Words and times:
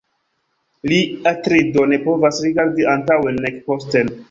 Li, 0.91 0.97
Atrido, 1.33 1.85
ne 1.93 2.01
povas 2.07 2.41
rigardi 2.47 2.91
antaŭen, 2.97 3.41
nek 3.47 3.63
posten. 3.71 4.15